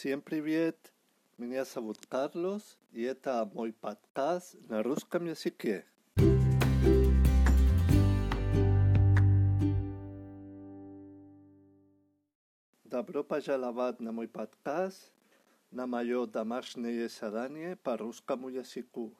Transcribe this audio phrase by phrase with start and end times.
[0.00, 0.76] Siempre bien.
[1.38, 5.84] Mi nombre es y esta es mi podcast en rusa muy así que.
[12.84, 15.02] De Europa ya lavad nuestro podcast.
[15.72, 17.18] La mayor de más ni es
[17.82, 19.10] para rusa muy así que.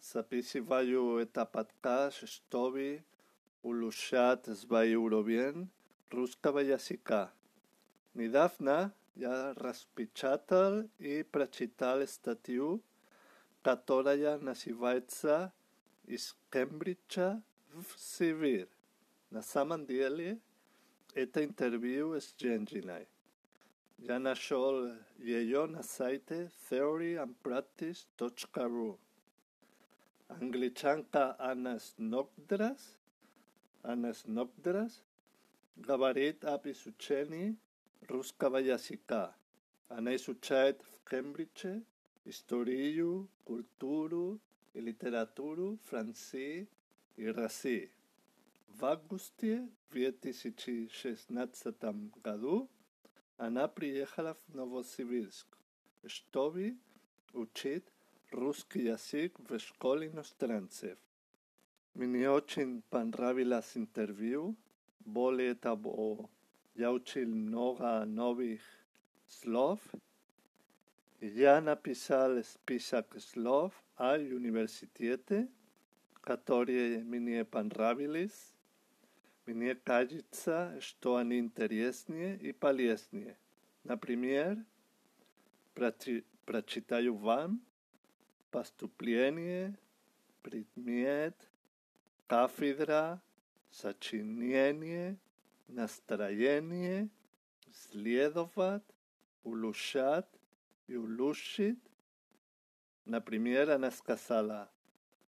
[0.00, 3.00] Se esta podcast Stobi.
[3.62, 5.70] Oluşat es bien
[6.10, 6.98] rusa muy así
[8.14, 8.26] Ni
[9.16, 12.80] ya raspichatal y prachital statiu
[13.64, 15.52] katoraya nasivaitsa
[16.08, 17.42] is kembricha
[17.76, 18.66] vsivir
[19.30, 20.40] na samandieli
[21.14, 23.06] eta interview es genginai
[24.08, 28.98] ya nashol yeyo nasaite theory and practice tochkaru
[30.40, 32.82] Anglicanka anas nogdras,
[33.82, 35.02] anas nogdras,
[35.76, 37.58] gabarit apisucheni
[38.08, 39.34] ruskava jasika.
[39.88, 41.82] A nais uchaet Cambridge,
[42.26, 44.38] historiu, kulturu,
[44.74, 46.66] i literaturu, franci
[47.16, 47.90] i rasi.
[48.78, 52.68] V augustie 2016 gadu,
[53.38, 55.46] ana prijehala v Novosibirsk,
[56.06, 56.72] štovi
[57.34, 57.92] učit
[58.32, 60.96] ruski jasik v školi nostrancev.
[61.94, 63.12] Mi ne očin pan
[63.76, 64.54] intervju,
[65.04, 66.22] boleta tabo
[66.74, 68.64] ja učim mnoga novih
[69.26, 69.78] slov.
[71.20, 75.46] Ja napisal spisak slov al universitete,
[76.20, 77.70] katorije mi nije pan
[79.46, 83.34] mi nije kajica što ani interesnije i paljesnije.
[83.84, 84.56] Na primjer,
[86.44, 87.64] pračitaju vam
[88.50, 89.72] pastupljenje,
[90.42, 91.48] predmet,
[92.26, 93.18] kafidra,
[93.70, 95.16] sačinjenje,
[95.72, 97.08] Nastrayenie,
[97.72, 98.82] Sliedovat,
[99.44, 100.28] Ulushat
[100.86, 101.78] y Ulushit.
[103.06, 104.68] La primera naskazala.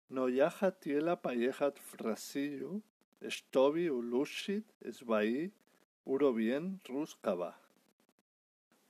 [0.09, 2.81] Noyaja tiela payeja frasillo,
[3.21, 5.51] Estobi Ulushit, Esbaí,
[6.05, 7.53] Urobien, Ruskaba.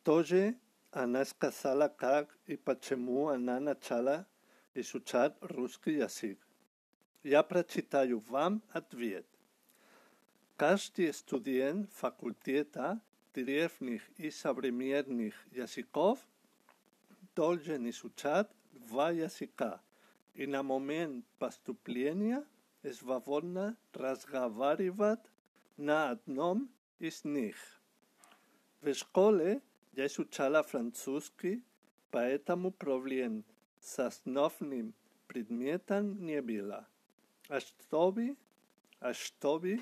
[0.04, 0.56] Toye
[0.92, 4.28] anaskazala kak y Pachemu Anana Chala
[4.76, 6.38] y Suchat Ruski Yasig.
[7.24, 9.26] Ya prachitayu vam adviet.
[10.60, 13.00] Каждый студент факултета,
[13.34, 16.20] древних и современных языков
[17.34, 19.82] должен изучать два языка
[20.34, 22.44] и на момент поступления
[22.92, 25.22] свободно разговаривать
[25.78, 27.56] на одном из них.
[28.82, 29.62] В школе
[29.94, 31.64] я изучала французский,
[32.12, 33.46] поэтому па проблем
[33.80, 34.94] с основным
[35.26, 36.86] предметом не было.
[37.48, 38.36] А чтобы,
[39.00, 39.80] а чтобы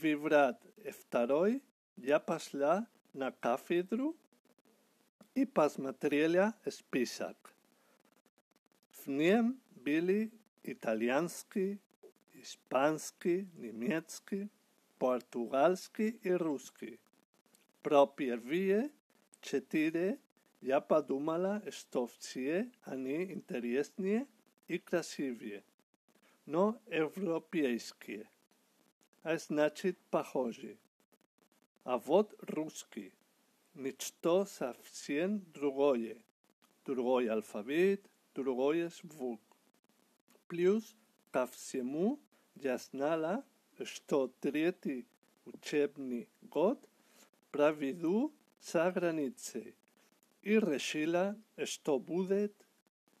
[0.00, 1.62] βιβράτ εφταρόι,
[1.94, 4.14] για πασλά να κάφιδρου,
[5.32, 7.36] ή πασματρίλια εσπίσακ.
[8.90, 11.80] Φνίεμ μπίλι Ιταλιάνσκι,
[12.40, 14.50] Ισπάνσκι, Νιμιέτσκι,
[14.96, 16.98] Πορτουγάλσκι ή Ρούσκι.
[17.80, 18.90] Προπιερβίε,
[19.40, 20.18] τσετήρε,
[20.60, 24.26] για παντούμαλα εστοφτσίε, ανή ιντεριέσνιε
[24.66, 25.62] ή κρασίβιε.
[26.44, 28.22] Νο Ευρωπιαίσκιε.
[29.24, 30.76] а значит похожи.
[31.84, 33.12] А вот русский.
[33.74, 36.16] Ничто совсем другое.
[36.84, 38.04] Другой алфавит,
[38.34, 39.40] другой звук.
[40.46, 40.94] Плюс
[41.32, 42.20] ко всему
[42.54, 43.42] я знала,
[43.82, 45.06] что третий
[45.46, 46.88] учебный год
[47.50, 49.74] проведу за границей
[50.42, 52.54] и решила, что будет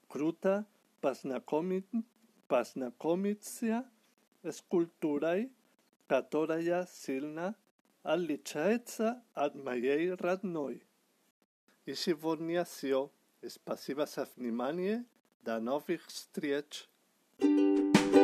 [0.08, 0.66] круто
[1.00, 2.04] познакомиться
[4.42, 5.50] с культурой
[6.06, 7.54] та я сильна,
[8.02, 10.86] а личается от моей родной.
[11.86, 13.10] И сегодня все.
[13.48, 15.04] Спасибо за внимание.
[15.42, 16.88] До новых встреч.
[17.40, 18.23] thank you